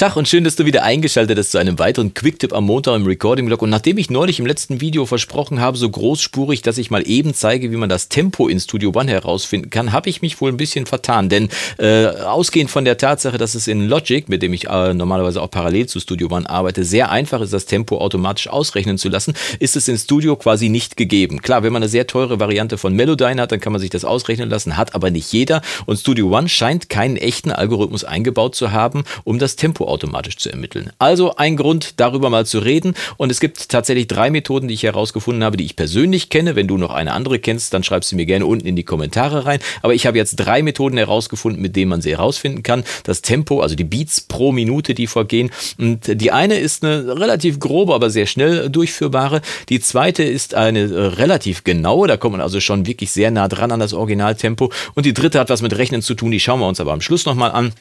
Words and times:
Tag 0.00 0.16
und 0.16 0.26
schön, 0.26 0.44
dass 0.44 0.56
du 0.56 0.64
wieder 0.64 0.82
eingeschaltet 0.82 1.36
hast 1.36 1.50
zu 1.50 1.58
einem 1.58 1.78
weiteren 1.78 2.14
Quick-Tipp 2.14 2.54
am 2.54 2.64
Montag 2.64 2.96
im 2.96 3.04
Recording-Blog. 3.04 3.60
Und 3.60 3.68
nachdem 3.68 3.98
ich 3.98 4.08
neulich 4.08 4.38
im 4.38 4.46
letzten 4.46 4.80
Video 4.80 5.04
versprochen 5.04 5.60
habe, 5.60 5.76
so 5.76 5.90
großspurig, 5.90 6.62
dass 6.62 6.78
ich 6.78 6.90
mal 6.90 7.06
eben 7.06 7.34
zeige, 7.34 7.70
wie 7.70 7.76
man 7.76 7.90
das 7.90 8.08
Tempo 8.08 8.48
in 8.48 8.60
Studio 8.60 8.92
One 8.94 9.10
herausfinden 9.10 9.68
kann, 9.68 9.92
habe 9.92 10.08
ich 10.08 10.22
mich 10.22 10.40
wohl 10.40 10.50
ein 10.50 10.56
bisschen 10.56 10.86
vertan. 10.86 11.28
Denn 11.28 11.50
äh, 11.76 12.06
ausgehend 12.06 12.70
von 12.70 12.86
der 12.86 12.96
Tatsache, 12.96 13.36
dass 13.36 13.54
es 13.54 13.68
in 13.68 13.88
Logic, 13.88 14.26
mit 14.30 14.40
dem 14.40 14.54
ich 14.54 14.68
äh, 14.70 14.94
normalerweise 14.94 15.42
auch 15.42 15.50
parallel 15.50 15.84
zu 15.84 16.00
Studio 16.00 16.28
One 16.30 16.48
arbeite, 16.48 16.82
sehr 16.82 17.10
einfach 17.10 17.42
ist, 17.42 17.52
das 17.52 17.66
Tempo 17.66 17.98
automatisch 17.98 18.48
ausrechnen 18.48 18.96
zu 18.96 19.10
lassen, 19.10 19.34
ist 19.58 19.76
es 19.76 19.86
in 19.86 19.98
Studio 19.98 20.34
quasi 20.36 20.70
nicht 20.70 20.96
gegeben. 20.96 21.42
Klar, 21.42 21.62
wenn 21.62 21.74
man 21.74 21.82
eine 21.82 21.90
sehr 21.90 22.06
teure 22.06 22.40
Variante 22.40 22.78
von 22.78 22.94
Melodyne 22.94 23.42
hat, 23.42 23.52
dann 23.52 23.60
kann 23.60 23.74
man 23.74 23.82
sich 23.82 23.90
das 23.90 24.06
ausrechnen 24.06 24.48
lassen, 24.48 24.78
hat 24.78 24.94
aber 24.94 25.10
nicht 25.10 25.30
jeder. 25.30 25.60
Und 25.84 25.98
Studio 25.98 26.34
One 26.34 26.48
scheint 26.48 26.88
keinen 26.88 27.18
echten 27.18 27.52
Algorithmus 27.52 28.04
eingebaut 28.04 28.54
zu 28.54 28.72
haben, 28.72 29.04
um 29.24 29.38
das 29.38 29.56
Tempo 29.56 29.89
automatisch 29.90 30.36
zu 30.36 30.50
ermitteln. 30.50 30.90
Also 30.98 31.36
ein 31.36 31.56
Grund, 31.56 32.00
darüber 32.00 32.30
mal 32.30 32.46
zu 32.46 32.58
reden. 32.58 32.94
Und 33.16 33.30
es 33.30 33.40
gibt 33.40 33.68
tatsächlich 33.68 34.06
drei 34.06 34.30
Methoden, 34.30 34.68
die 34.68 34.74
ich 34.74 34.82
herausgefunden 34.82 35.44
habe, 35.44 35.56
die 35.56 35.64
ich 35.64 35.76
persönlich 35.76 36.28
kenne. 36.28 36.56
Wenn 36.56 36.68
du 36.68 36.78
noch 36.78 36.90
eine 36.90 37.12
andere 37.12 37.38
kennst, 37.38 37.74
dann 37.74 37.82
schreib 37.82 38.04
sie 38.04 38.16
mir 38.16 38.26
gerne 38.26 38.46
unten 38.46 38.66
in 38.66 38.76
die 38.76 38.84
Kommentare 38.84 39.46
rein. 39.46 39.60
Aber 39.82 39.94
ich 39.94 40.06
habe 40.06 40.18
jetzt 40.18 40.36
drei 40.36 40.62
Methoden 40.62 40.96
herausgefunden, 40.96 41.60
mit 41.60 41.76
denen 41.76 41.90
man 41.90 42.02
sie 42.02 42.10
herausfinden 42.10 42.62
kann. 42.62 42.84
Das 43.04 43.22
Tempo, 43.22 43.60
also 43.60 43.74
die 43.74 43.84
Beats 43.84 44.20
pro 44.20 44.52
Minute, 44.52 44.94
die 44.94 45.06
vorgehen. 45.06 45.50
Und 45.78 46.20
die 46.20 46.32
eine 46.32 46.58
ist 46.58 46.84
eine 46.84 47.18
relativ 47.18 47.58
grobe, 47.58 47.94
aber 47.94 48.10
sehr 48.10 48.26
schnell 48.26 48.70
durchführbare. 48.70 49.42
Die 49.68 49.80
zweite 49.80 50.22
ist 50.22 50.54
eine 50.54 51.18
relativ 51.18 51.64
genaue. 51.64 52.08
Da 52.08 52.16
kommt 52.16 52.32
man 52.32 52.40
also 52.40 52.60
schon 52.60 52.86
wirklich 52.86 53.10
sehr 53.10 53.30
nah 53.30 53.48
dran 53.48 53.72
an 53.72 53.80
das 53.80 53.92
Originaltempo. 53.92 54.70
Und 54.94 55.06
die 55.06 55.14
dritte 55.14 55.38
hat 55.38 55.50
was 55.50 55.62
mit 55.62 55.76
Rechnen 55.76 56.02
zu 56.02 56.14
tun. 56.14 56.30
Die 56.30 56.40
schauen 56.40 56.60
wir 56.60 56.68
uns 56.68 56.80
aber 56.80 56.92
am 56.92 57.00
Schluss 57.00 57.26
nochmal 57.26 57.52
an. 57.52 57.72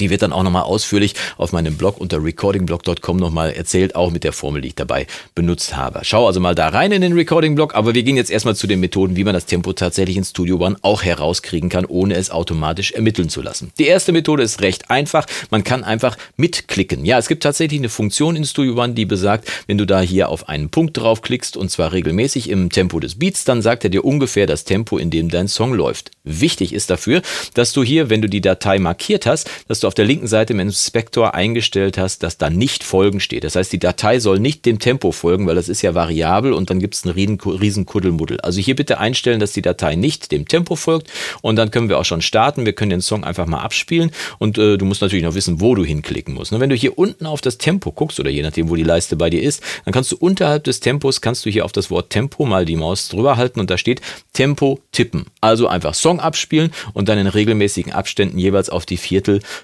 Die 0.00 0.10
wird 0.10 0.22
dann 0.22 0.32
auch 0.32 0.42
nochmal 0.42 0.62
ausführlich 0.62 1.14
auf 1.36 1.52
meinem 1.52 1.76
Blog 1.76 1.98
unter 1.98 2.22
recordingblog.com 2.22 3.16
nochmal 3.16 3.52
erzählt, 3.52 3.94
auch 3.94 4.10
mit 4.10 4.24
der 4.24 4.32
Formel, 4.32 4.62
die 4.62 4.68
ich 4.68 4.74
dabei 4.74 5.06
benutzt 5.34 5.76
habe. 5.76 6.00
Schau 6.02 6.26
also 6.26 6.40
mal 6.40 6.54
da 6.54 6.68
rein 6.68 6.92
in 6.92 7.00
den 7.00 7.12
Recording-Blog, 7.12 7.74
aber 7.74 7.94
wir 7.94 8.02
gehen 8.02 8.16
jetzt 8.16 8.30
erstmal 8.30 8.56
zu 8.56 8.66
den 8.66 8.80
Methoden, 8.80 9.16
wie 9.16 9.24
man 9.24 9.34
das 9.34 9.46
Tempo 9.46 9.72
tatsächlich 9.72 10.16
in 10.16 10.24
Studio 10.24 10.56
One 10.56 10.76
auch 10.82 11.02
herauskriegen 11.02 11.68
kann, 11.68 11.84
ohne 11.84 12.14
es 12.14 12.30
automatisch 12.30 12.92
ermitteln 12.92 13.28
zu 13.28 13.42
lassen. 13.42 13.72
Die 13.78 13.86
erste 13.86 14.12
Methode 14.12 14.42
ist 14.42 14.60
recht 14.60 14.90
einfach. 14.90 15.26
Man 15.50 15.64
kann 15.64 15.84
einfach 15.84 16.16
mitklicken. 16.36 17.04
Ja, 17.04 17.18
es 17.18 17.28
gibt 17.28 17.42
tatsächlich 17.42 17.80
eine 17.80 17.88
Funktion 17.88 18.36
in 18.36 18.44
Studio 18.44 18.82
One, 18.82 18.94
die 18.94 19.04
besagt, 19.04 19.50
wenn 19.66 19.78
du 19.78 19.86
da 19.86 20.00
hier 20.00 20.28
auf 20.28 20.48
einen 20.48 20.70
Punkt 20.70 20.96
draufklickst 20.96 21.56
und 21.56 21.70
zwar 21.70 21.92
regelmäßig 21.92 22.48
im 22.48 22.70
Tempo 22.70 23.00
des 23.00 23.18
Beats, 23.18 23.44
dann 23.44 23.62
sagt 23.62 23.84
er 23.84 23.90
dir 23.90 24.04
ungefähr 24.04 24.46
das 24.46 24.64
Tempo, 24.64 24.98
in 24.98 25.10
dem 25.10 25.28
dein 25.28 25.48
Song 25.48 25.74
läuft. 25.74 26.10
Wichtig 26.24 26.72
ist 26.72 26.90
dafür, 26.90 27.22
dass 27.54 27.72
du 27.72 27.82
hier, 27.82 28.10
wenn 28.10 28.22
du 28.22 28.28
die 28.28 28.40
Datei 28.40 28.78
markiert 28.78 29.26
hast, 29.26 29.50
dass 29.68 29.80
du 29.82 29.86
auf 29.86 29.94
der 29.94 30.04
linken 30.04 30.26
Seite 30.26 30.52
im 30.52 30.60
Inspektor 30.60 31.34
eingestellt 31.34 31.98
hast, 31.98 32.22
dass 32.22 32.38
da 32.38 32.50
nicht 32.50 32.84
Folgen 32.84 33.20
steht. 33.20 33.44
Das 33.44 33.56
heißt, 33.56 33.72
die 33.72 33.78
Datei 33.78 34.18
soll 34.20 34.38
nicht 34.38 34.64
dem 34.66 34.78
Tempo 34.78 35.12
folgen, 35.12 35.46
weil 35.46 35.54
das 35.54 35.68
ist 35.68 35.82
ja 35.82 35.94
variabel 35.94 36.52
und 36.52 36.70
dann 36.70 36.80
gibt 36.80 36.94
es 36.94 37.04
einen 37.04 37.14
riesen, 37.14 37.86
Kuddelmuddel. 37.86 38.40
Also 38.40 38.60
hier 38.60 38.76
bitte 38.76 38.98
einstellen, 38.98 39.40
dass 39.40 39.52
die 39.52 39.62
Datei 39.62 39.96
nicht 39.96 40.32
dem 40.32 40.46
Tempo 40.46 40.76
folgt 40.76 41.10
und 41.40 41.56
dann 41.56 41.70
können 41.70 41.88
wir 41.88 41.98
auch 41.98 42.04
schon 42.04 42.22
starten. 42.22 42.66
Wir 42.66 42.72
können 42.72 42.90
den 42.90 43.00
Song 43.00 43.24
einfach 43.24 43.46
mal 43.46 43.60
abspielen 43.60 44.10
und 44.38 44.58
äh, 44.58 44.78
du 44.78 44.84
musst 44.84 45.02
natürlich 45.02 45.24
noch 45.24 45.34
wissen, 45.34 45.60
wo 45.60 45.74
du 45.74 45.84
hinklicken 45.84 46.34
musst. 46.34 46.52
Und 46.52 46.60
wenn 46.60 46.70
du 46.70 46.76
hier 46.76 46.98
unten 46.98 47.26
auf 47.26 47.40
das 47.40 47.58
Tempo 47.58 47.92
guckst 47.92 48.20
oder 48.20 48.30
je 48.30 48.42
nachdem, 48.42 48.68
wo 48.68 48.76
die 48.76 48.82
Leiste 48.82 49.16
bei 49.16 49.30
dir 49.30 49.42
ist, 49.42 49.62
dann 49.84 49.92
kannst 49.92 50.12
du 50.12 50.16
unterhalb 50.16 50.64
des 50.64 50.80
Tempos, 50.80 51.20
kannst 51.20 51.44
du 51.44 51.50
hier 51.50 51.64
auf 51.64 51.72
das 51.72 51.90
Wort 51.90 52.10
Tempo 52.10 52.44
mal 52.44 52.64
die 52.64 52.76
Maus 52.76 53.08
drüber 53.08 53.36
halten 53.36 53.60
und 53.60 53.70
da 53.70 53.78
steht 53.78 54.00
Tempo 54.32 54.80
tippen. 54.92 55.26
Also 55.40 55.68
einfach 55.68 55.94
Song 55.94 56.20
abspielen 56.20 56.70
und 56.92 57.08
dann 57.08 57.18
in 57.18 57.26
regelmäßigen 57.26 57.92
Abständen 57.92 58.38
jeweils 58.38 58.70
auf 58.70 58.86
die 58.86 58.96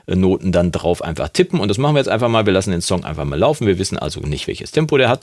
Viertelnoten 0.08 0.52
dann 0.52 0.72
drauf 0.72 1.02
einfach 1.02 1.28
tippen. 1.28 1.60
Und 1.60 1.68
das 1.68 1.78
machen 1.78 1.94
wir 1.94 2.00
jetzt 2.00 2.08
einfach 2.08 2.28
mal. 2.28 2.46
Wir 2.46 2.52
lassen 2.52 2.70
den 2.70 2.80
Song 2.80 3.04
einfach 3.04 3.24
mal 3.24 3.38
laufen. 3.38 3.66
Wir 3.66 3.78
wissen 3.78 3.98
also 3.98 4.20
nicht, 4.20 4.46
welches 4.46 4.70
Tempo 4.72 4.96
der 4.96 5.10
hat. 5.10 5.20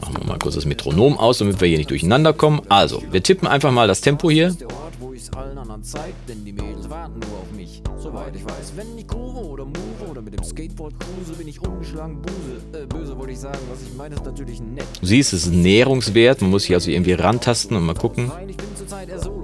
Machen 0.00 0.16
wir 0.18 0.26
mal 0.26 0.38
kurz 0.38 0.54
das 0.54 0.66
Metronom 0.66 1.18
aus, 1.18 1.38
damit 1.38 1.60
wir 1.60 1.68
hier 1.68 1.78
nicht 1.78 1.90
durcheinander 1.90 2.34
kommen. 2.34 2.60
Also, 2.68 3.02
wir 3.10 3.22
tippen 3.22 3.48
einfach 3.48 3.72
mal 3.72 3.88
das 3.88 4.02
Tempo 4.02 4.30
hier. 4.30 4.54
Soweit 7.98 8.36
ich 8.36 8.44
weiß, 8.44 8.72
wenn 8.76 8.98
ich 8.98 9.06
groove 9.06 9.36
oder 9.36 9.64
move 9.64 10.10
oder 10.10 10.20
mit 10.20 10.34
dem 10.34 10.44
Skateboard 10.44 10.92
cruise, 11.00 11.32
bin 11.38 11.48
ich 11.48 11.58
ungeschlagen 11.62 12.20
Buse. 12.20 12.82
Äh, 12.82 12.86
böse 12.86 13.16
wollte 13.16 13.32
ich 13.32 13.38
sagen, 13.38 13.58
was 13.70 13.80
ich 13.80 13.96
meine, 13.96 14.14
ist 14.14 14.26
natürlich 14.26 14.60
nett. 14.60 14.84
Du 15.00 15.06
siehst, 15.06 15.32
es 15.32 15.46
ist 15.46 15.52
ein 15.54 15.62
Näherungswert, 15.62 16.42
man 16.42 16.50
muss 16.50 16.64
hier 16.64 16.76
also 16.76 16.90
irgendwie 16.90 17.14
rantasten 17.14 17.74
und 17.74 17.86
mal 17.86 17.94
gucken. 17.94 18.30
Ich 18.46 18.58
bin 18.58 18.66
zurzeit 18.76 19.08
eher 19.08 19.18
solo 19.18 19.43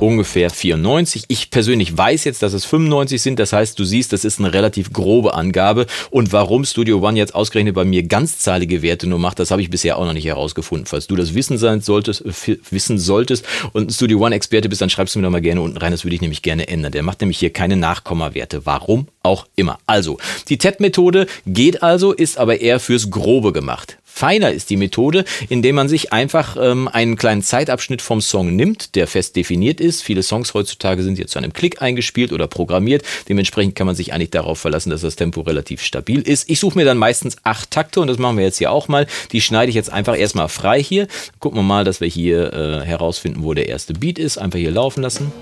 Ungefähr 0.00 0.50
94. 0.50 1.24
Ich 1.28 1.50
persönlich 1.50 1.96
weiß 1.96 2.24
jetzt, 2.24 2.42
dass 2.42 2.52
es 2.52 2.64
95 2.64 3.20
sind, 3.20 3.38
das 3.38 3.52
heißt, 3.52 3.78
du 3.78 3.84
siehst, 3.84 4.12
das 4.12 4.24
ist 4.24 4.38
eine 4.38 4.52
relativ 4.52 4.92
grobe 4.92 5.34
Angabe. 5.34 5.86
Und 6.10 6.32
warum 6.32 6.64
Studio 6.64 7.06
One 7.06 7.18
jetzt 7.18 7.34
ausgerechnet 7.34 7.74
bei 7.74 7.84
mir 7.84 8.02
ganzzahlige 8.02 8.82
Werte 8.82 9.06
nur 9.06 9.18
macht, 9.18 9.38
das 9.38 9.50
habe 9.50 9.62
ich 9.62 9.70
bisher 9.70 9.98
auch 9.98 10.04
noch 10.04 10.12
nicht 10.12 10.26
herausgefunden. 10.26 10.86
Falls 10.86 11.06
du 11.06 11.16
das 11.16 11.34
wissen 11.34 11.58
sein 11.58 11.80
solltest, 11.80 12.24
äh, 12.24 12.58
wissen 12.70 12.98
solltest, 12.98 13.44
und 13.72 13.92
Studio 13.92 14.24
One 14.24 14.34
Experte 14.34 14.68
bist, 14.68 14.80
dann 14.80 14.90
schreibst 14.90 15.14
du 15.14 15.18
mir 15.18 15.24
doch 15.24 15.32
mal 15.32 15.40
gerne 15.40 15.60
unten 15.60 15.78
rein. 15.78 15.92
Das 15.92 16.04
würde 16.04 16.14
ich 16.14 16.20
nämlich 16.20 16.42
gerne 16.42 16.68
ändern. 16.68 16.92
Der 16.92 17.02
macht 17.02 17.20
nämlich 17.20 17.38
hier 17.38 17.52
keine 17.52 17.76
Nachkommawerte. 17.76 18.66
Warum 18.66 19.08
auch 19.22 19.46
immer. 19.56 19.78
Also, 19.86 20.18
die 20.48 20.58
TED-Methode 20.58 21.26
geht 21.46 21.82
also, 21.82 22.12
ist 22.12 22.38
aber 22.38 22.60
eher 22.60 22.80
fürs 22.80 23.10
Grobe 23.10 23.52
gemacht. 23.52 23.98
Feiner 24.14 24.52
ist 24.52 24.68
die 24.68 24.76
Methode, 24.76 25.24
indem 25.48 25.74
man 25.74 25.88
sich 25.88 26.12
einfach 26.12 26.56
ähm, 26.60 26.86
einen 26.86 27.16
kleinen 27.16 27.42
Zeitabschnitt 27.42 28.02
vom 28.02 28.20
Song 28.20 28.54
nimmt, 28.54 28.94
der 28.94 29.06
fest 29.06 29.36
definiert 29.36 29.80
ist. 29.80 30.02
Viele 30.02 30.22
Songs 30.22 30.52
heutzutage 30.52 31.02
sind 31.02 31.18
jetzt 31.18 31.32
zu 31.32 31.38
einem 31.38 31.54
Klick 31.54 31.80
eingespielt 31.80 32.32
oder 32.32 32.46
programmiert. 32.46 33.02
Dementsprechend 33.30 33.74
kann 33.74 33.86
man 33.86 33.96
sich 33.96 34.12
eigentlich 34.12 34.30
darauf 34.30 34.58
verlassen, 34.58 34.90
dass 34.90 35.00
das 35.00 35.16
Tempo 35.16 35.40
relativ 35.40 35.82
stabil 35.82 36.20
ist. 36.20 36.48
Ich 36.50 36.60
suche 36.60 36.76
mir 36.76 36.84
dann 36.84 36.98
meistens 36.98 37.38
acht 37.42 37.70
Takte 37.70 38.00
und 38.00 38.06
das 38.06 38.18
machen 38.18 38.36
wir 38.36 38.44
jetzt 38.44 38.58
hier 38.58 38.70
auch 38.70 38.86
mal. 38.86 39.06
Die 39.32 39.40
schneide 39.40 39.70
ich 39.70 39.74
jetzt 39.74 39.90
einfach 39.90 40.16
erstmal 40.16 40.48
frei 40.48 40.82
hier. 40.82 41.08
Gucken 41.40 41.58
wir 41.58 41.64
mal, 41.64 41.84
dass 41.84 42.00
wir 42.00 42.08
hier 42.08 42.52
äh, 42.52 42.84
herausfinden, 42.84 43.42
wo 43.42 43.54
der 43.54 43.68
erste 43.68 43.94
Beat 43.94 44.18
ist. 44.18 44.36
Einfach 44.36 44.58
hier 44.58 44.72
laufen 44.72 45.02
lassen. 45.02 45.32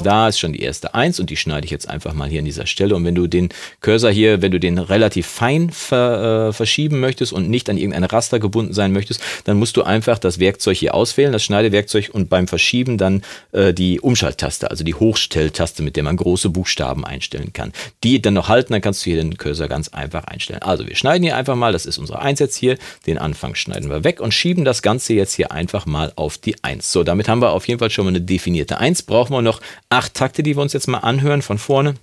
Da 0.00 0.28
ist 0.28 0.38
schon 0.38 0.52
die 0.52 0.62
erste 0.62 0.94
1 0.94 1.20
und 1.20 1.30
die 1.30 1.36
schneide 1.36 1.64
ich 1.64 1.70
jetzt 1.70 1.88
einfach 1.88 2.12
mal 2.12 2.28
hier 2.28 2.40
an 2.40 2.44
dieser 2.44 2.66
Stelle. 2.66 2.96
Und 2.96 3.04
wenn 3.04 3.14
du 3.14 3.26
den 3.26 3.50
Cursor 3.80 4.10
hier, 4.10 4.42
wenn 4.42 4.50
du 4.50 4.58
den 4.58 4.78
relativ 4.78 5.26
fein 5.26 5.70
ver, 5.70 6.48
äh, 6.48 6.52
verschieben 6.52 7.00
möchtest 7.00 7.32
und 7.32 7.48
nicht 7.48 7.70
an 7.70 7.76
irgendein 7.78 8.04
Raster 8.04 8.40
gebunden 8.40 8.72
sein 8.72 8.92
möchtest, 8.92 9.20
dann 9.44 9.58
musst 9.58 9.76
du 9.76 9.82
einfach 9.82 10.18
das 10.18 10.38
Werkzeug 10.38 10.76
hier 10.76 10.94
auswählen, 10.94 11.32
das 11.32 11.44
Schneidewerkzeug 11.44 12.10
und 12.12 12.28
beim 12.28 12.48
Verschieben 12.48 12.98
dann 12.98 13.22
äh, 13.52 13.72
die 13.72 14.00
Umschalttaste, 14.00 14.70
also 14.70 14.82
die 14.84 14.94
Hochstelltaste, 14.94 15.82
mit 15.82 15.96
der 15.96 16.02
man 16.02 16.16
große 16.16 16.50
Buchstaben 16.50 17.04
einstellen 17.04 17.52
kann. 17.52 17.72
Die 18.02 18.20
dann 18.20 18.34
noch 18.34 18.48
halten, 18.48 18.72
dann 18.72 18.82
kannst 18.82 19.04
du 19.06 19.10
hier 19.10 19.16
den 19.16 19.36
Cursor 19.36 19.68
ganz 19.68 19.88
einfach 19.88 20.24
einstellen. 20.24 20.62
Also 20.62 20.86
wir 20.86 20.96
schneiden 20.96 21.22
hier 21.22 21.36
einfach 21.36 21.56
mal, 21.56 21.72
das 21.72 21.86
ist 21.86 21.98
unsere 21.98 22.20
1 22.20 22.40
jetzt 22.40 22.56
hier, 22.56 22.76
den 23.06 23.18
Anfang 23.18 23.54
schneiden 23.54 23.90
wir 23.90 24.04
weg 24.04 24.20
und 24.20 24.34
schieben 24.34 24.64
das 24.64 24.82
Ganze 24.82 25.14
jetzt 25.14 25.34
hier 25.34 25.52
einfach 25.52 25.86
mal 25.86 26.12
auf 26.16 26.38
die 26.38 26.56
1. 26.62 26.90
So, 26.90 27.04
damit 27.04 27.28
haben 27.28 27.40
wir 27.40 27.50
auf 27.50 27.68
jeden 27.68 27.78
Fall 27.78 27.90
schon 27.90 28.04
mal 28.04 28.10
eine 28.10 28.20
definierte 28.20 28.78
1. 28.78 29.02
Brauchen 29.02 29.34
wir 29.34 29.42
noch 29.42 29.60
acht 29.88 30.14
Takte, 30.14 30.42
die 30.42 30.56
wir 30.56 30.62
uns 30.62 30.72
jetzt 30.72 30.88
mal 30.88 30.98
anhören 30.98 31.42
von 31.42 31.58
vorne. 31.58 31.94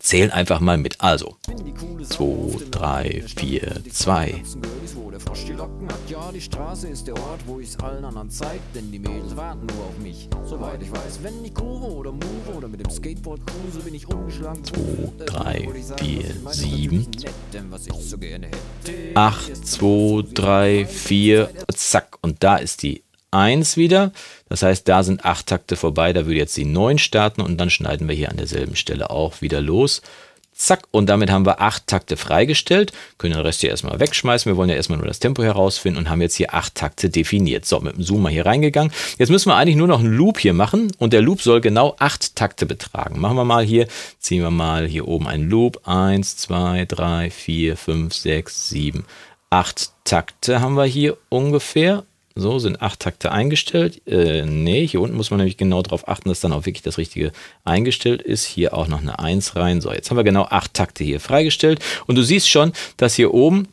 Zählen 0.00 0.30
einfach 0.30 0.60
mal 0.60 0.76
mit. 0.76 1.00
Also 1.00 1.36
2, 2.02 2.66
3, 2.70 3.24
4, 3.36 3.82
2. 3.90 4.42
Die 5.46 5.52
Locken 5.52 5.88
hat 5.88 6.10
ja, 6.10 6.32
die 6.32 6.40
Straße 6.40 6.88
ist 6.88 7.06
der 7.06 7.14
Ort, 7.14 7.40
wo 7.46 7.60
ich's 7.60 7.76
allen 7.76 8.04
anderen 8.04 8.30
zeig, 8.30 8.60
denn 8.74 8.90
die 8.90 8.98
Mädels 8.98 9.36
warten 9.36 9.66
nur 9.66 9.86
auf 9.86 9.98
mich. 9.98 10.28
Soweit 10.44 10.82
ich 10.82 10.90
weiß, 10.90 11.20
wenn 11.22 11.44
ich 11.44 11.52
groove 11.52 11.82
oder 11.82 12.12
move 12.12 12.56
oder 12.56 12.68
mit 12.68 12.80
dem 12.80 12.90
Skateboard 12.90 13.40
cruise, 13.46 13.78
bin 13.80 13.94
ich 13.94 14.08
ungeschlagen. 14.08 14.64
2, 14.64 15.24
3, 15.26 15.68
4, 15.98 16.24
7. 16.52 17.06
8, 19.14 19.66
2, 19.66 20.24
3, 20.34 20.86
4, 20.86 21.50
zack. 21.74 22.18
Und 22.22 22.42
da 22.42 22.56
ist 22.56 22.82
die 22.82 23.02
1 23.30 23.76
wieder. 23.76 24.12
Das 24.48 24.62
heißt, 24.62 24.88
da 24.88 25.02
sind 25.02 25.24
8 25.24 25.46
Takte 25.46 25.76
vorbei, 25.76 26.12
da 26.12 26.26
würde 26.26 26.38
jetzt 26.38 26.56
die 26.56 26.64
9 26.64 26.98
starten 26.98 27.40
und 27.40 27.58
dann 27.58 27.70
schneiden 27.70 28.08
wir 28.08 28.14
hier 28.14 28.30
an 28.30 28.36
derselben 28.36 28.76
Stelle 28.76 29.10
auch 29.10 29.40
wieder 29.42 29.60
los. 29.60 30.02
Zack, 30.58 30.84
und 30.90 31.06
damit 31.06 31.30
haben 31.30 31.44
wir 31.44 31.60
8 31.60 31.86
Takte 31.86 32.16
freigestellt. 32.16 32.90
Können 33.18 33.34
den 33.34 33.42
Rest 33.42 33.60
hier 33.60 33.68
erstmal 33.68 34.00
wegschmeißen. 34.00 34.50
Wir 34.50 34.56
wollen 34.56 34.70
ja 34.70 34.76
erstmal 34.76 34.98
nur 34.98 35.06
das 35.06 35.18
Tempo 35.18 35.42
herausfinden 35.42 35.98
und 35.98 36.08
haben 36.08 36.22
jetzt 36.22 36.34
hier 36.34 36.54
8 36.54 36.74
Takte 36.74 37.10
definiert. 37.10 37.66
So, 37.66 37.78
mit 37.80 37.94
dem 37.94 38.02
Zoom 38.02 38.22
mal 38.22 38.32
hier 38.32 38.46
reingegangen. 38.46 38.90
Jetzt 39.18 39.28
müssen 39.28 39.50
wir 39.50 39.56
eigentlich 39.56 39.76
nur 39.76 39.86
noch 39.86 40.00
einen 40.00 40.16
Loop 40.16 40.38
hier 40.38 40.54
machen 40.54 40.90
und 40.96 41.12
der 41.12 41.20
Loop 41.20 41.42
soll 41.42 41.60
genau 41.60 41.94
8 41.98 42.36
Takte 42.36 42.64
betragen. 42.64 43.20
Machen 43.20 43.36
wir 43.36 43.44
mal 43.44 43.66
hier, 43.66 43.86
ziehen 44.18 44.40
wir 44.40 44.50
mal 44.50 44.86
hier 44.86 45.06
oben 45.06 45.28
einen 45.28 45.50
Loop. 45.50 45.86
1, 45.86 46.38
2, 46.38 46.86
3, 46.86 47.30
4, 47.30 47.76
5, 47.76 48.14
6, 48.14 48.68
7, 48.70 49.04
8 49.50 49.90
Takte 50.04 50.62
haben 50.62 50.76
wir 50.76 50.86
hier 50.86 51.18
ungefähr. 51.28 52.04
So, 52.38 52.58
sind 52.58 52.82
acht 52.82 53.00
Takte 53.00 53.32
eingestellt. 53.32 54.06
Äh, 54.06 54.44
nee, 54.44 54.86
hier 54.86 55.00
unten 55.00 55.16
muss 55.16 55.30
man 55.30 55.38
nämlich 55.38 55.56
genau 55.56 55.80
darauf 55.80 56.06
achten, 56.06 56.28
dass 56.28 56.40
dann 56.40 56.52
auch 56.52 56.66
wirklich 56.66 56.82
das 56.82 56.98
Richtige 56.98 57.32
eingestellt 57.64 58.20
ist. 58.20 58.44
Hier 58.44 58.74
auch 58.74 58.88
noch 58.88 59.00
eine 59.00 59.18
1 59.18 59.56
rein. 59.56 59.80
So, 59.80 59.90
jetzt 59.90 60.10
haben 60.10 60.18
wir 60.18 60.24
genau 60.24 60.44
acht 60.44 60.74
Takte 60.74 61.02
hier 61.02 61.18
freigestellt. 61.18 61.80
Und 62.06 62.16
du 62.16 62.22
siehst 62.22 62.50
schon, 62.50 62.72
dass 62.98 63.14
hier 63.14 63.32
oben 63.32 63.68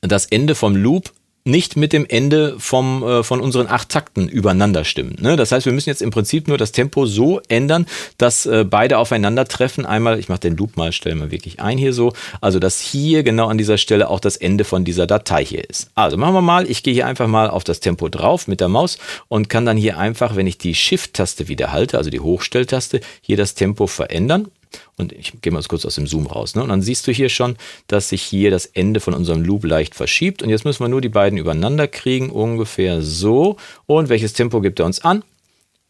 das 0.00 0.24
Ende 0.24 0.54
vom 0.54 0.76
Loop 0.76 1.12
nicht 1.46 1.76
mit 1.76 1.92
dem 1.92 2.06
Ende 2.08 2.56
vom, 2.58 3.02
äh, 3.02 3.22
von 3.22 3.40
unseren 3.40 3.68
acht 3.68 3.90
Takten 3.90 4.28
übereinander 4.28 4.84
stimmen. 4.84 5.16
Ne? 5.20 5.36
Das 5.36 5.52
heißt, 5.52 5.66
wir 5.66 5.74
müssen 5.74 5.90
jetzt 5.90 6.00
im 6.00 6.10
Prinzip 6.10 6.48
nur 6.48 6.56
das 6.56 6.72
Tempo 6.72 7.04
so 7.04 7.40
ändern, 7.48 7.86
dass 8.16 8.46
äh, 8.46 8.64
beide 8.64 8.96
aufeinandertreffen. 8.96 9.84
Einmal, 9.84 10.18
ich 10.18 10.30
mache 10.30 10.40
den 10.40 10.56
Loop 10.56 10.78
mal, 10.78 10.92
stellen 10.92 11.20
wir 11.20 11.30
wirklich 11.30 11.60
ein 11.60 11.76
hier 11.76 11.92
so. 11.92 12.14
Also, 12.40 12.58
dass 12.58 12.80
hier 12.80 13.22
genau 13.22 13.48
an 13.48 13.58
dieser 13.58 13.76
Stelle 13.76 14.08
auch 14.08 14.20
das 14.20 14.38
Ende 14.38 14.64
von 14.64 14.86
dieser 14.86 15.06
Datei 15.06 15.44
hier 15.44 15.68
ist. 15.68 15.90
Also 15.94 16.16
machen 16.16 16.32
wir 16.32 16.40
mal, 16.40 16.70
ich 16.70 16.82
gehe 16.82 16.94
hier 16.94 17.06
einfach 17.06 17.26
mal 17.26 17.50
auf 17.50 17.62
das 17.62 17.80
Tempo 17.80 18.08
drauf 18.08 18.48
mit 18.48 18.60
der 18.60 18.68
Maus 18.68 18.96
und 19.28 19.50
kann 19.50 19.66
dann 19.66 19.76
hier 19.76 19.98
einfach, 19.98 20.36
wenn 20.36 20.46
ich 20.46 20.56
die 20.56 20.74
Shift-Taste 20.74 21.48
wieder 21.48 21.72
halte, 21.72 21.98
also 21.98 22.08
die 22.08 22.20
Hochstelltaste, 22.20 23.00
hier 23.20 23.36
das 23.36 23.54
Tempo 23.54 23.86
verändern. 23.86 24.48
Und 24.96 25.12
ich 25.12 25.32
gehe 25.42 25.52
mal 25.52 25.62
kurz 25.62 25.84
aus 25.84 25.96
dem 25.96 26.06
Zoom 26.06 26.26
raus. 26.26 26.54
Ne? 26.54 26.62
Und 26.62 26.68
dann 26.68 26.82
siehst 26.82 27.06
du 27.06 27.12
hier 27.12 27.28
schon, 27.28 27.56
dass 27.88 28.08
sich 28.08 28.22
hier 28.22 28.50
das 28.50 28.66
Ende 28.66 29.00
von 29.00 29.14
unserem 29.14 29.42
Loop 29.42 29.64
leicht 29.64 29.94
verschiebt. 29.94 30.42
Und 30.42 30.50
jetzt 30.50 30.64
müssen 30.64 30.84
wir 30.84 30.88
nur 30.88 31.00
die 31.00 31.08
beiden 31.08 31.38
übereinander 31.38 31.88
kriegen, 31.88 32.30
ungefähr 32.30 33.02
so. 33.02 33.56
Und 33.86 34.08
welches 34.08 34.32
Tempo 34.32 34.60
gibt 34.60 34.80
er 34.80 34.86
uns 34.86 35.04
an? 35.04 35.22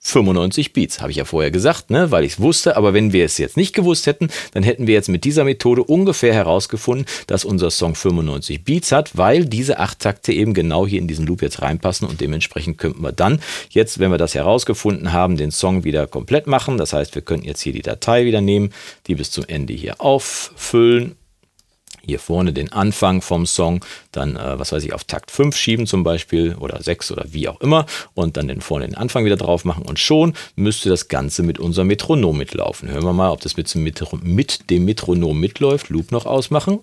95 0.06 0.74
Beats, 0.74 1.00
habe 1.00 1.10
ich 1.10 1.16
ja 1.16 1.24
vorher 1.24 1.50
gesagt, 1.50 1.90
ne, 1.90 2.10
weil 2.10 2.24
ich 2.24 2.34
es 2.34 2.40
wusste. 2.40 2.76
Aber 2.76 2.92
wenn 2.92 3.12
wir 3.12 3.24
es 3.24 3.38
jetzt 3.38 3.56
nicht 3.56 3.74
gewusst 3.74 4.06
hätten, 4.06 4.28
dann 4.52 4.62
hätten 4.62 4.86
wir 4.86 4.94
jetzt 4.94 5.08
mit 5.08 5.24
dieser 5.24 5.44
Methode 5.44 5.82
ungefähr 5.82 6.34
herausgefunden, 6.34 7.06
dass 7.26 7.44
unser 7.44 7.70
Song 7.70 7.94
95 7.94 8.64
Beats 8.64 8.92
hat, 8.92 9.16
weil 9.16 9.46
diese 9.46 9.78
acht 9.78 9.98
Takte 10.00 10.32
eben 10.32 10.52
genau 10.52 10.86
hier 10.86 11.00
in 11.00 11.08
diesen 11.08 11.26
Loop 11.26 11.40
jetzt 11.40 11.62
reinpassen 11.62 12.06
und 12.06 12.20
dementsprechend 12.20 12.76
könnten 12.76 13.02
wir 13.02 13.12
dann 13.12 13.40
jetzt, 13.70 13.98
wenn 13.98 14.10
wir 14.10 14.18
das 14.18 14.34
herausgefunden 14.34 15.12
haben, 15.12 15.38
den 15.38 15.50
Song 15.50 15.84
wieder 15.84 16.06
komplett 16.06 16.46
machen. 16.46 16.76
Das 16.76 16.92
heißt, 16.92 17.14
wir 17.14 17.22
könnten 17.22 17.46
jetzt 17.46 17.62
hier 17.62 17.72
die 17.72 17.82
Datei 17.82 18.26
wieder 18.26 18.42
nehmen, 18.42 18.74
die 19.06 19.14
bis 19.14 19.30
zum 19.30 19.44
Ende 19.48 19.72
hier 19.72 20.02
auffüllen 20.02 21.16
hier 22.06 22.18
vorne 22.18 22.52
den 22.52 22.72
Anfang 22.72 23.22
vom 23.22 23.46
Song, 23.46 23.84
dann, 24.12 24.36
äh, 24.36 24.58
was 24.58 24.72
weiß 24.72 24.84
ich, 24.84 24.92
auf 24.92 25.04
Takt 25.04 25.30
5 25.30 25.56
schieben 25.56 25.86
zum 25.86 26.04
Beispiel 26.04 26.54
oder 26.56 26.82
6 26.82 27.12
oder 27.12 27.24
wie 27.28 27.48
auch 27.48 27.60
immer 27.60 27.86
und 28.14 28.36
dann 28.36 28.48
den 28.48 28.60
vorne 28.60 28.86
den 28.86 28.96
Anfang 28.96 29.24
wieder 29.24 29.36
drauf 29.36 29.64
machen 29.64 29.84
und 29.84 29.98
schon 29.98 30.34
müsste 30.56 30.88
das 30.88 31.08
Ganze 31.08 31.42
mit 31.42 31.58
unserem 31.58 31.88
Metronom 31.88 32.36
mitlaufen. 32.36 32.88
Hören 32.88 33.04
wir 33.04 33.12
mal, 33.12 33.30
ob 33.30 33.40
das 33.40 33.56
mit, 33.56 33.74
mit 34.22 34.70
dem 34.70 34.84
Metronom 34.84 35.38
mitläuft. 35.38 35.88
Loop 35.88 36.12
noch 36.12 36.26
ausmachen. 36.26 36.80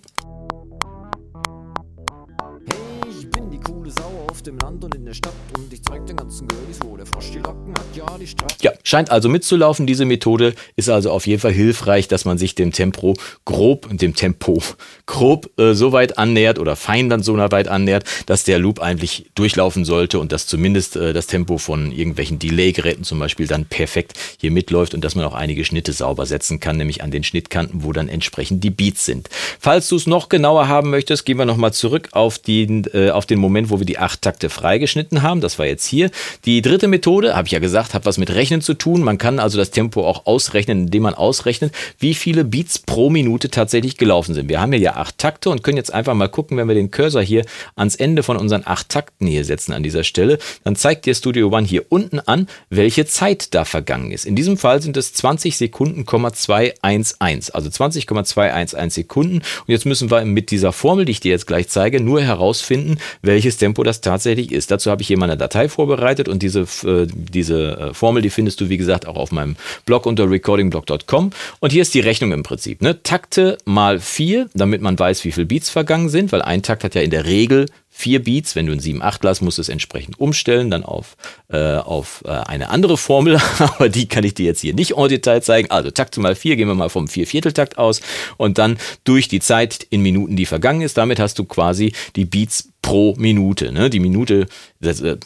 Hey, 2.67 3.11
ich 3.19 3.29
bin 3.29 3.49
die 3.49 3.59
coole 3.59 3.91
Sau 3.91 4.11
auf 4.29 4.41
dem 4.41 4.57
Land 4.57 4.83
und 4.83 4.95
in 4.95 5.05
der 5.05 5.13
Stadt 5.13 5.33
und 5.57 5.70
zeig 5.91 6.05
den 6.05 6.15
ganzen 6.15 6.47
Girlies, 6.47 6.79
wo 6.85 6.95
der 6.95 7.05
Frosch 7.05 7.31
die 7.31 7.39
Locken 7.39 7.73
hat, 7.73 7.85
ja, 7.95 8.17
die 8.17 8.27
Straße. 8.27 8.55
Ja, 8.61 8.71
scheint 8.83 9.11
also 9.11 9.27
mitzulaufen, 9.27 9.85
diese 9.85 10.05
Methode. 10.05 10.53
Ist 10.75 10.89
also 10.89 11.11
auf 11.11 11.27
jeden 11.27 11.41
Fall 11.41 11.51
hilfreich, 11.51 12.07
dass 12.07 12.23
man 12.23 12.37
sich 12.37 12.55
dem 12.55 12.71
Tempo 12.71 13.15
grob, 13.45 13.87
dem 13.91 14.15
Tempo 14.15 14.61
grob 15.05 15.49
äh, 15.59 15.73
so 15.73 15.91
weit 15.91 16.17
annähert 16.17 16.59
oder 16.59 16.75
fein 16.75 17.09
dann 17.09 17.23
so 17.23 17.37
weit 17.37 17.67
annähert, 17.67 18.05
dass 18.25 18.43
der 18.43 18.59
Loop 18.59 18.79
eigentlich 18.79 19.31
durchlaufen 19.35 19.83
sollte 19.83 20.19
und 20.19 20.31
dass 20.31 20.47
zumindest 20.47 20.95
äh, 20.95 21.11
das 21.13 21.27
Tempo 21.27 21.57
von 21.57 21.91
irgendwelchen 21.91 22.39
Delay-Geräten 22.39 23.03
zum 23.03 23.19
Beispiel 23.19 23.47
dann 23.47 23.65
perfekt 23.65 24.13
hier 24.39 24.51
mitläuft 24.51 24.93
und 24.93 25.03
dass 25.03 25.15
man 25.15 25.25
auch 25.25 25.33
einige 25.33 25.65
Schnitte 25.65 25.91
sauber 25.91 26.25
setzen 26.25 26.59
kann, 26.59 26.77
nämlich 26.77 27.03
an 27.03 27.11
den 27.11 27.23
Schnittkanten, 27.23 27.83
wo 27.83 27.91
dann 27.91 28.07
entsprechend 28.07 28.63
die 28.63 28.69
Beats 28.69 29.05
sind. 29.05 29.29
Falls 29.59 29.89
du 29.89 29.97
es 29.97 30.07
noch 30.07 30.29
genauer 30.29 30.67
haben 30.67 30.89
möchtest, 30.89 31.25
gehen 31.25 31.37
wir 31.37 31.45
nochmal 31.45 31.73
zurück 31.73 32.09
auf 32.11 32.39
den, 32.39 32.85
äh, 32.93 33.09
auf 33.09 33.25
den 33.25 33.39
Moment, 33.39 33.69
wo 33.69 33.79
wir 33.79 33.85
die 33.85 33.97
acht 33.97 34.21
Takte 34.21 34.49
freigeschnitten 34.49 35.21
haben. 35.21 35.41
Das 35.41 35.59
war 35.59 35.65
jetzt 35.65 35.80
hier. 35.85 36.11
Die 36.45 36.61
dritte 36.61 36.87
Methode, 36.87 37.35
habe 37.35 37.47
ich 37.47 37.51
ja 37.51 37.59
gesagt, 37.59 37.93
hat 37.93 38.05
was 38.05 38.17
mit 38.17 38.29
Rechnen 38.31 38.61
zu 38.61 38.73
tun. 38.73 39.03
Man 39.03 39.17
kann 39.17 39.39
also 39.39 39.57
das 39.57 39.71
Tempo 39.71 40.07
auch 40.07 40.25
ausrechnen, 40.25 40.85
indem 40.85 41.03
man 41.03 41.13
ausrechnet, 41.13 41.73
wie 41.99 42.13
viele 42.13 42.43
Beats 42.43 42.79
pro 42.79 43.09
Minute 43.09 43.49
tatsächlich 43.49 43.97
gelaufen 43.97 44.33
sind. 44.33 44.49
Wir 44.49 44.61
haben 44.61 44.73
ja 44.73 44.95
acht 44.95 45.17
Takte 45.17 45.49
und 45.49 45.63
können 45.63 45.77
jetzt 45.77 45.93
einfach 45.93 46.13
mal 46.13 46.29
gucken, 46.29 46.57
wenn 46.57 46.67
wir 46.67 46.75
den 46.75 46.91
Cursor 46.91 47.21
hier 47.21 47.45
ans 47.75 47.95
Ende 47.95 48.23
von 48.23 48.37
unseren 48.37 48.63
acht 48.65 48.89
Takten 48.89 49.27
hier 49.27 49.45
setzen 49.45 49.73
an 49.73 49.83
dieser 49.83 50.03
Stelle, 50.03 50.37
dann 50.63 50.75
zeigt 50.75 51.05
dir 51.05 51.15
Studio 51.15 51.49
One 51.49 51.65
hier 51.65 51.85
unten 51.89 52.19
an, 52.19 52.47
welche 52.69 53.05
Zeit 53.05 53.53
da 53.53 53.65
vergangen 53.65 54.11
ist. 54.11 54.25
In 54.25 54.35
diesem 54.35 54.57
Fall 54.57 54.81
sind 54.81 54.97
es 54.97 55.13
20 55.13 55.57
Sekunden, 55.57 56.05
211, 56.05 57.51
also 57.53 57.69
20,211 57.69 58.93
Sekunden. 58.93 59.35
Und 59.37 59.67
jetzt 59.67 59.85
müssen 59.85 60.11
wir 60.11 60.25
mit 60.25 60.51
dieser 60.51 60.71
Formel, 60.71 61.05
die 61.05 61.11
ich 61.11 61.19
dir 61.19 61.31
jetzt 61.31 61.47
gleich 61.47 61.67
zeige, 61.69 62.01
nur 62.01 62.21
herausfinden, 62.21 62.97
welches 63.21 63.57
Tempo 63.57 63.83
das 63.83 64.01
tatsächlich 64.01 64.51
ist. 64.51 64.71
Dazu 64.71 64.91
habe 64.91 65.01
ich 65.01 65.07
hier 65.07 65.17
mal 65.17 65.25
eine 65.25 65.37
Datei 65.37 65.69
vorbereitet 65.71 66.27
und 66.27 66.43
diese, 66.43 66.61
äh, 66.61 67.07
diese 67.07 67.77
äh, 67.77 67.93
Formel, 67.93 68.21
die 68.21 68.29
findest 68.29 68.61
du, 68.61 68.69
wie 68.69 68.77
gesagt, 68.77 69.07
auch 69.07 69.15
auf 69.15 69.31
meinem 69.31 69.55
Blog 69.85 70.05
unter 70.05 70.29
recordingblog.com. 70.29 71.31
Und 71.59 71.71
hier 71.71 71.81
ist 71.81 71.93
die 71.93 71.99
Rechnung 71.99 72.31
im 72.31 72.43
Prinzip. 72.43 72.81
Ne? 72.81 73.01
Takte 73.03 73.57
mal 73.65 73.99
4, 73.99 74.49
damit 74.53 74.81
man 74.81 74.97
weiß, 74.97 75.23
wie 75.25 75.31
viele 75.31 75.47
Beats 75.47 75.69
vergangen 75.69 76.09
sind, 76.09 76.31
weil 76.31 76.41
ein 76.41 76.61
Takt 76.61 76.83
hat 76.83 76.95
ja 76.95 77.01
in 77.01 77.11
der 77.11 77.25
Regel 77.25 77.67
vier 77.91 78.23
Beats. 78.23 78.55
Wenn 78.55 78.65
du 78.65 78.71
ein 78.71 78.79
7 78.79 79.01
8 79.01 79.23
hast, 79.25 79.41
musst 79.41 79.57
du 79.57 79.61
es 79.61 79.69
entsprechend 79.69 80.19
umstellen, 80.19 80.71
dann 80.71 80.83
auf, 80.83 81.15
äh, 81.49 81.75
auf 81.75 82.23
äh, 82.25 82.29
eine 82.29 82.69
andere 82.69 82.97
Formel, 82.97 83.39
aber 83.59 83.89
die 83.89 84.07
kann 84.07 84.23
ich 84.23 84.33
dir 84.33 84.45
jetzt 84.45 84.61
hier 84.61 84.73
nicht 84.73 84.97
en 84.97 85.09
Detail 85.09 85.41
zeigen. 85.41 85.69
Also 85.69 85.91
Takt 85.91 86.17
mal 86.17 86.35
4, 86.35 86.55
gehen 86.55 86.67
wir 86.67 86.75
mal 86.75 86.89
vom 86.89 87.07
Viervierteltakt 87.07 87.77
aus 87.77 88.01
und 88.37 88.57
dann 88.57 88.77
durch 89.03 89.27
die 89.27 89.39
Zeit 89.39 89.85
in 89.89 90.01
Minuten, 90.01 90.35
die 90.35 90.45
vergangen 90.45 90.81
ist. 90.81 90.97
Damit 90.97 91.19
hast 91.19 91.37
du 91.37 91.45
quasi 91.45 91.93
die 92.15 92.25
Beats 92.25 92.69
pro 92.81 93.13
Minute. 93.17 93.71
Ne? 93.71 93.89
Die 93.89 93.99
Minute, 93.99 94.47
das, 94.79 95.01
äh, 95.01 95.17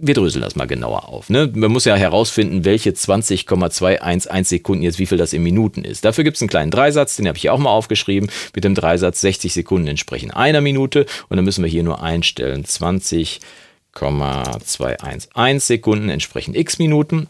wir 0.00 0.14
dröseln 0.14 0.42
das 0.42 0.54
mal 0.56 0.66
genauer 0.66 1.08
auf. 1.08 1.28
Ne? 1.28 1.50
Man 1.54 1.72
muss 1.72 1.84
ja 1.84 1.96
herausfinden, 1.96 2.64
welche 2.64 2.94
20,211 2.94 4.48
Sekunden 4.48 4.84
jetzt 4.84 4.98
wie 4.98 5.06
viel 5.06 5.18
das 5.18 5.32
in 5.32 5.42
Minuten 5.42 5.84
ist. 5.84 6.04
Dafür 6.04 6.24
gibt 6.24 6.36
es 6.36 6.42
einen 6.42 6.50
kleinen 6.50 6.70
Dreisatz, 6.70 7.16
den 7.16 7.26
habe 7.26 7.36
ich 7.36 7.50
auch 7.50 7.58
mal 7.58 7.70
aufgeschrieben. 7.70 8.30
Mit 8.54 8.62
dem 8.64 8.76
Dreisatz 8.76 9.20
60 9.20 9.52
Sekunden 9.52 9.88
entsprechen 9.88 10.30
einer 10.30 10.60
Minute 10.60 11.06
und 11.28 11.36
dann 11.36 11.44
müssen 11.44 11.64
wir 11.64 11.70
hier 11.70 11.82
nur 11.82 12.00
einstellen 12.02 12.64
20,211 12.64 15.64
Sekunden 15.64 16.10
entsprechen 16.10 16.54
x 16.54 16.78
Minuten 16.78 17.26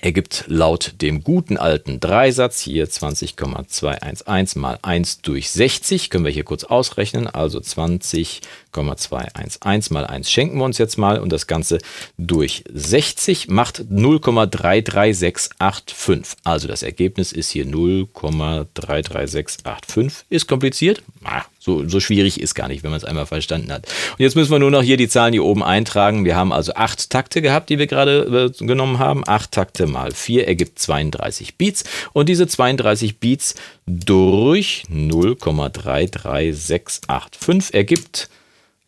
ergibt 0.00 0.44
laut 0.46 0.94
dem 1.00 1.24
guten 1.24 1.56
alten 1.56 1.98
Dreisatz 2.00 2.60
hier 2.60 2.88
20,211 2.88 4.56
mal 4.56 4.78
1 4.82 5.22
durch 5.22 5.50
60. 5.50 6.10
Können 6.10 6.24
wir 6.24 6.32
hier 6.32 6.44
kurz 6.44 6.64
ausrechnen. 6.64 7.26
Also 7.26 7.60
20,211 7.60 9.90
mal 9.90 10.06
1 10.06 10.30
schenken 10.30 10.58
wir 10.58 10.64
uns 10.64 10.78
jetzt 10.78 10.98
mal 10.98 11.18
und 11.18 11.32
das 11.32 11.46
Ganze 11.46 11.78
durch 12.18 12.64
60 12.72 13.48
macht 13.48 13.84
0,33685. 13.90 16.36
Also 16.44 16.68
das 16.68 16.82
Ergebnis 16.82 17.32
ist 17.32 17.50
hier 17.50 17.66
0,33685. 17.66 20.24
Ist 20.28 20.46
kompliziert? 20.46 21.02
Ah, 21.24 21.44
so, 21.66 21.86
so 21.88 21.98
schwierig 21.98 22.40
ist 22.40 22.54
gar 22.54 22.68
nicht, 22.68 22.84
wenn 22.84 22.90
man 22.90 22.98
es 22.98 23.04
einmal 23.04 23.26
verstanden 23.26 23.72
hat. 23.72 23.88
Und 24.12 24.20
jetzt 24.20 24.36
müssen 24.36 24.52
wir 24.52 24.60
nur 24.60 24.70
noch 24.70 24.84
hier 24.84 24.96
die 24.96 25.08
Zahlen 25.08 25.32
hier 25.32 25.44
oben 25.44 25.64
eintragen. 25.64 26.24
Wir 26.24 26.36
haben 26.36 26.52
also 26.52 26.74
acht 26.74 27.10
Takte 27.10 27.42
gehabt, 27.42 27.70
die 27.70 27.80
wir 27.80 27.88
gerade 27.88 28.52
äh, 28.56 28.64
genommen 28.64 29.00
haben. 29.00 29.24
Acht 29.26 29.50
Takte 29.50 29.88
mal 29.88 30.12
vier 30.12 30.46
ergibt 30.46 30.78
32 30.78 31.56
Beats. 31.56 31.82
Und 32.12 32.28
diese 32.28 32.46
32 32.46 33.18
Beats 33.18 33.56
durch 33.84 34.84
0,33685 34.92 37.74
ergibt, 37.74 38.30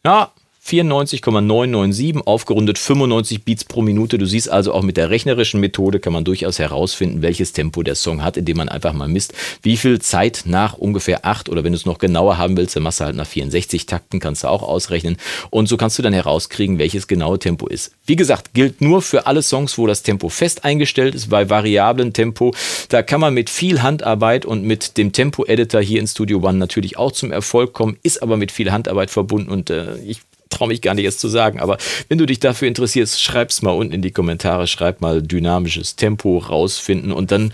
ja, 0.05 0.31
94,997 0.69 2.27
aufgerundet 2.27 2.79
95 2.79 3.43
Beats 3.45 3.65
pro 3.65 3.81
Minute. 3.81 4.19
Du 4.19 4.27
siehst 4.27 4.51
also 4.51 4.75
auch 4.75 4.83
mit 4.83 4.99
der 4.99 5.09
rechnerischen 5.09 5.61
Methode 5.61 5.99
kann 5.99 6.13
man 6.13 6.25
durchaus 6.25 6.59
herausfinden, 6.59 7.23
welches 7.23 7.55
Tempo 7.55 7.83
der 7.83 7.95
Song 7.95 8.23
hat, 8.23 8.37
indem 8.37 8.59
man 8.59 8.69
einfach 8.69 8.93
mal 8.93 9.09
misst, 9.09 9.33
wie 9.63 9.79
viel 9.79 9.99
Zeit 10.01 10.43
nach 10.45 10.75
ungefähr 10.75 11.25
8 11.25 11.49
oder 11.49 11.65
wenn 11.65 11.73
du 11.73 11.79
es 11.79 11.87
noch 11.87 11.97
genauer 11.99 12.37
haben 12.37 12.59
willst, 12.59 12.77
dann 12.77 12.83
machst 12.83 13.01
du 13.01 13.05
halt 13.05 13.17
nach 13.17 13.27
64 13.27 13.87
Takten, 13.87 14.21
kannst 14.21 14.45
du 14.45 14.49
auch 14.49 14.63
ausrechnen 14.63 15.17
und 15.49 15.69
so 15.69 15.79
kannst 15.79 15.99
du 15.99 16.03
dann 16.03 16.13
herauskriegen, 16.13 16.79
welches 16.79 17.09
genaue 17.09 17.39
Tempo 17.39 17.67
ist. 17.67 17.93
Wie 18.05 18.17
gesagt, 18.17 18.53
gilt 18.53 18.83
nur 18.83 19.01
für 19.01 19.27
alle 19.27 19.43
Songs, 19.43 19.79
wo 19.79 19.87
das 19.87 20.03
Tempo 20.03 20.29
fest 20.29 20.65
eingestellt 20.65 21.15
ist, 21.15 21.31
bei 21.31 21.49
variablen 21.49 22.13
Tempo. 22.13 22.53
Da 22.91 23.03
kann 23.03 23.21
man 23.21 23.33
mit 23.33 23.49
viel 23.49 23.83
Handarbeit 23.83 24.45
und 24.45 24.65
mit 24.65 24.99
dem 24.99 25.13
Tempo-Editor 25.13 25.81
hier 25.81 26.01
in 26.01 26.07
Studio 26.07 26.41
One 26.41 26.59
natürlich 26.59 26.99
auch 26.99 27.13
zum 27.13 27.33
Erfolg 27.33 27.73
kommen, 27.73 27.97
ist 28.03 28.23
aber 28.23 28.37
mit 28.37 28.53
viel 28.53 28.71
Handarbeit 28.71 29.11
verbunden 29.11 29.51
und 29.51 29.71
äh, 29.71 29.97
ich 29.99 30.21
traue 30.49 30.69
mich 30.69 30.83
gar 30.83 30.95
nicht 30.95 31.05
erst 31.05 31.21
zu 31.21 31.29
sagen, 31.29 31.61
aber 31.61 31.79
wenn 32.09 32.19
du 32.19 32.27
dich 32.27 32.41
dafür 32.41 32.69
interessierst, 32.69 33.23
schreib's 33.23 33.63
mal 33.63 33.71
unten 33.71 33.93
in 33.93 34.03
die 34.03 34.11
Kommentare, 34.11 34.67
schreib 34.67 35.01
mal 35.01 35.23
dynamisches 35.23 35.97
Tempo 35.97 36.39
rausfinden 36.39 37.13
und 37.13 37.31
dann 37.31 37.53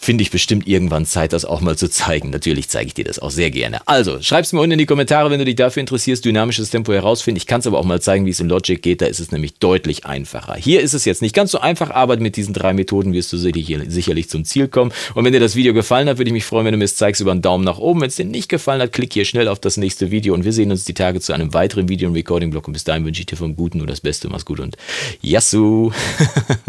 finde 0.00 0.22
ich 0.22 0.30
bestimmt 0.30 0.68
irgendwann 0.68 1.04
Zeit, 1.04 1.32
das 1.32 1.44
auch 1.44 1.60
mal 1.60 1.76
zu 1.76 1.90
zeigen. 1.90 2.30
Natürlich 2.30 2.68
zeige 2.68 2.86
ich 2.86 2.94
dir 2.94 3.04
das 3.04 3.18
auch 3.18 3.32
sehr 3.32 3.50
gerne. 3.50 3.86
Also, 3.86 4.22
schreib's 4.22 4.52
mir 4.52 4.60
unten 4.60 4.72
in 4.72 4.78
die 4.78 4.86
Kommentare, 4.86 5.28
wenn 5.28 5.40
du 5.40 5.44
dich 5.44 5.56
dafür 5.56 5.80
interessierst, 5.80 6.24
dynamisches 6.24 6.70
Tempo 6.70 6.92
herausfinden. 6.92 7.36
Ich 7.36 7.46
kann 7.48 7.60
es 7.60 7.66
aber 7.66 7.78
auch 7.78 7.84
mal 7.84 8.00
zeigen, 8.00 8.24
wie 8.24 8.30
es 8.30 8.38
in 8.38 8.48
Logic 8.48 8.80
geht. 8.80 9.02
Da 9.02 9.06
ist 9.06 9.18
es 9.18 9.32
nämlich 9.32 9.54
deutlich 9.58 10.06
einfacher. 10.06 10.54
Hier 10.54 10.80
ist 10.82 10.94
es 10.94 11.04
jetzt 11.04 11.20
nicht 11.20 11.34
ganz 11.34 11.50
so 11.50 11.58
einfach, 11.58 11.90
aber 11.90 12.16
mit 12.16 12.36
diesen 12.36 12.54
drei 12.54 12.72
Methoden 12.72 13.12
wirst 13.12 13.32
du 13.32 13.36
sicherlich 13.36 14.30
zum 14.30 14.44
Ziel 14.44 14.68
kommen. 14.68 14.92
Und 15.14 15.24
wenn 15.24 15.32
dir 15.32 15.40
das 15.40 15.56
Video 15.56 15.74
gefallen 15.74 16.08
hat, 16.08 16.18
würde 16.18 16.28
ich 16.28 16.32
mich 16.32 16.44
freuen, 16.44 16.64
wenn 16.64 16.72
du 16.72 16.78
mir 16.78 16.84
es 16.84 16.94
zeigst 16.94 17.20
über 17.20 17.32
einen 17.32 17.42
Daumen 17.42 17.64
nach 17.64 17.78
oben. 17.78 18.00
Wenn 18.00 18.08
es 18.08 18.16
dir 18.16 18.24
nicht 18.24 18.48
gefallen 18.48 18.80
hat, 18.80 18.92
klick 18.92 19.12
hier 19.12 19.24
schnell 19.24 19.48
auf 19.48 19.58
das 19.58 19.76
nächste 19.76 20.12
Video 20.12 20.32
und 20.32 20.44
wir 20.44 20.52
sehen 20.52 20.70
uns 20.70 20.84
die 20.84 20.94
Tage 20.94 21.20
zu 21.20 21.32
einem 21.32 21.52
weiteren 21.54 21.88
Video 21.88 22.08
im 22.08 22.14
Recording-Blog. 22.14 22.68
Und 22.68 22.72
bis 22.72 22.84
dahin 22.84 23.04
wünsche 23.04 23.20
ich 23.20 23.26
dir 23.26 23.36
vom 23.36 23.56
Guten 23.56 23.78
nur 23.78 23.88
das 23.88 24.00
Beste. 24.00 24.28
Mach's 24.28 24.44
gut 24.44 24.60
und 24.60 24.76
Yassou! 25.22 25.90